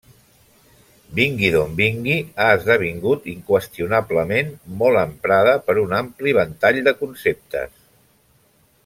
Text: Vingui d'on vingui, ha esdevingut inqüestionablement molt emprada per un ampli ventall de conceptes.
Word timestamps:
Vingui 1.19 1.49
d'on 1.55 1.75
vingui, 1.81 2.15
ha 2.39 2.47
esdevingut 2.61 3.27
inqüestionablement 3.33 4.49
molt 4.81 5.03
emprada 5.05 5.55
per 5.69 5.77
un 5.83 5.95
ampli 6.01 6.35
ventall 6.43 6.83
de 6.89 6.95
conceptes. 7.03 7.79